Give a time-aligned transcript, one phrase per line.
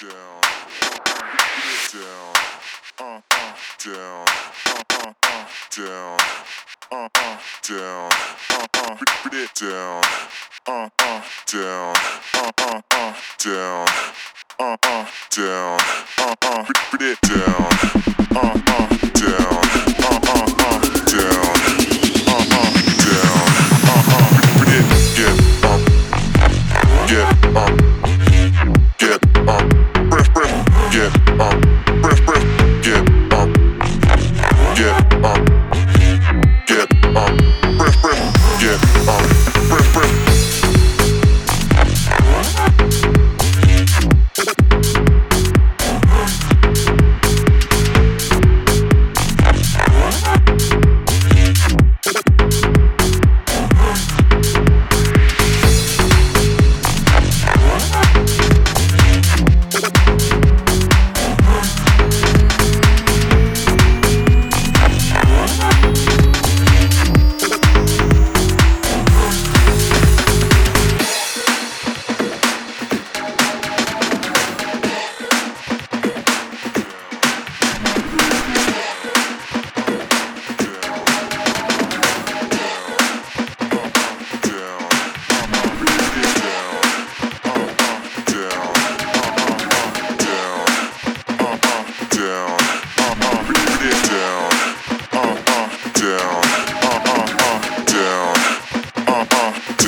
[0.00, 0.10] down,
[1.92, 2.34] down,
[3.00, 4.26] up, up, down,
[4.66, 6.18] up, up, down,
[6.92, 8.12] up, up, down,
[8.52, 8.94] up, up,
[9.54, 10.04] down,
[10.66, 11.96] up, up, down,
[12.36, 13.86] up, up, down,
[14.60, 15.80] up, up, down,
[16.20, 17.67] up, up, down.
[34.88, 35.37] get.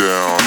[0.00, 0.39] down.